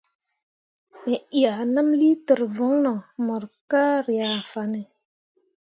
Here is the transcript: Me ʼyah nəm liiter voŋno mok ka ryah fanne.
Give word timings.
Me 1.03 1.15
ʼyah 1.31 1.59
nəm 1.73 1.89
liiter 1.99 2.39
voŋno 2.55 2.93
mok 3.25 3.43
ka 3.71 3.83
ryah 4.05 4.39
fanne. 4.51 4.81